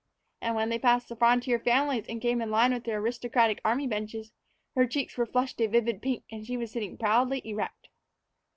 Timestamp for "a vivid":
5.61-6.01